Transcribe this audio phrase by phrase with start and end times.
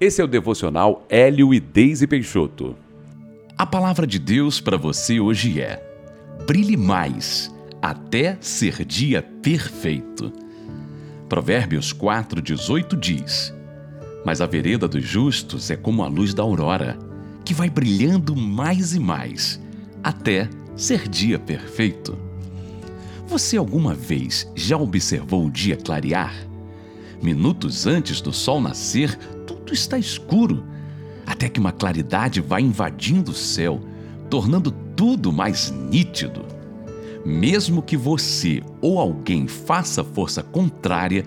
[0.00, 2.74] Esse é o devocional Hélio e Deise Peixoto.
[3.56, 5.80] A palavra de Deus para você hoje é:
[6.48, 10.32] brilhe mais até ser dia perfeito.
[11.28, 13.54] Provérbios 4:18 diz:
[14.24, 16.98] Mas a vereda dos justos é como a luz da aurora,
[17.44, 19.60] que vai brilhando mais e mais
[20.02, 22.18] até ser dia perfeito.
[23.28, 26.34] Você alguma vez já observou o dia clarear?
[27.22, 29.16] Minutos antes do sol nascer,
[29.64, 30.62] tudo está escuro,
[31.26, 33.80] até que uma claridade vai invadindo o céu,
[34.28, 36.44] tornando tudo mais nítido.
[37.24, 41.24] Mesmo que você ou alguém faça força contrária,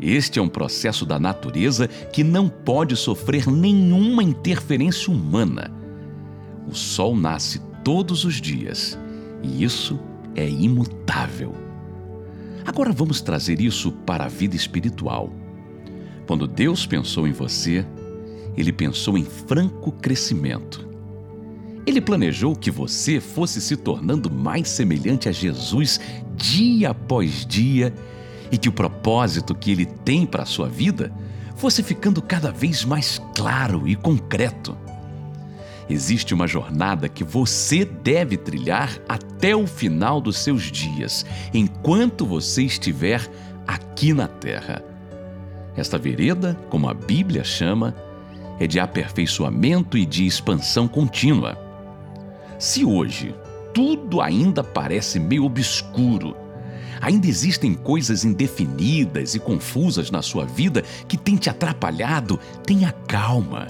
[0.00, 5.72] este é um processo da natureza que não pode sofrer nenhuma interferência humana.
[6.68, 8.98] O sol nasce todos os dias
[9.42, 9.98] e isso
[10.36, 11.54] é imutável.
[12.66, 15.32] Agora vamos trazer isso para a vida espiritual.
[16.28, 17.86] Quando Deus pensou em você,
[18.54, 20.86] Ele pensou em franco crescimento.
[21.86, 25.98] Ele planejou que você fosse se tornando mais semelhante a Jesus
[26.36, 27.94] dia após dia
[28.52, 31.10] e que o propósito que Ele tem para a sua vida
[31.56, 34.76] fosse ficando cada vez mais claro e concreto.
[35.88, 42.64] Existe uma jornada que você deve trilhar até o final dos seus dias, enquanto você
[42.64, 43.26] estiver
[43.66, 44.97] aqui na Terra.
[45.78, 47.94] Esta vereda, como a Bíblia chama,
[48.58, 51.56] é de aperfeiçoamento e de expansão contínua.
[52.58, 53.32] Se hoje
[53.72, 56.36] tudo ainda parece meio obscuro,
[57.00, 63.68] ainda existem coisas indefinidas e confusas na sua vida que têm te atrapalhado, tenha calma.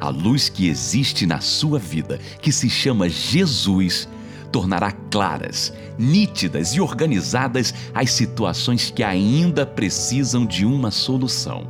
[0.00, 4.08] A luz que existe na sua vida, que se chama Jesus,
[4.52, 11.66] tornará claras, nítidas e organizadas as situações que ainda precisam de uma solução.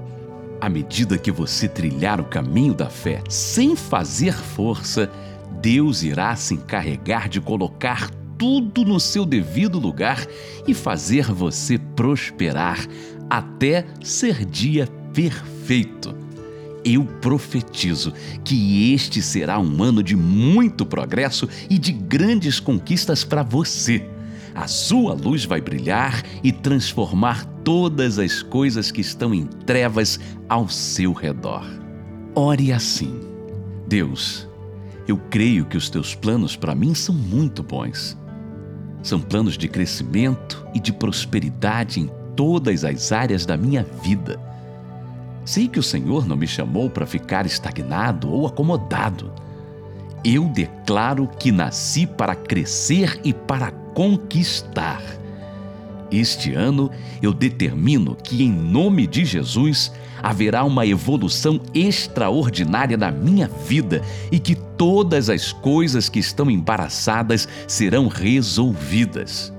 [0.61, 5.10] À medida que você trilhar o caminho da fé sem fazer força,
[5.60, 10.26] Deus irá se encarregar de colocar tudo no seu devido lugar
[10.66, 12.87] e fazer você prosperar
[13.31, 16.22] até ser dia perfeito
[16.84, 18.12] eu profetizo
[18.44, 24.09] que este será um ano de muito progresso e de grandes conquistas para você.
[24.54, 30.69] A sua luz vai brilhar e transformar todas as coisas que estão em trevas ao
[30.69, 31.65] seu redor.
[32.34, 33.19] Ore assim:
[33.88, 34.47] Deus,
[35.09, 38.16] eu creio que os teus planos para mim são muito bons.
[39.03, 44.38] São planos de crescimento e de prosperidade em todas as áreas da minha vida
[45.44, 49.32] Sei que o Senhor não me chamou para ficar estagnado ou acomodado.
[50.25, 55.03] Eu declaro que nasci para crescer e para conquistar.
[56.12, 59.91] Este ano eu determino que, em nome de Jesus,
[60.22, 67.48] haverá uma evolução extraordinária na minha vida e que todas as coisas que estão embaraçadas
[67.66, 69.53] serão resolvidas.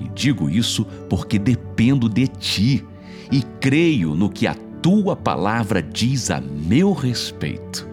[0.00, 2.84] E digo isso porque dependo de ti
[3.30, 7.88] e creio no que a tua palavra diz a meu respeito.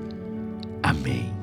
[0.81, 1.36] Amém.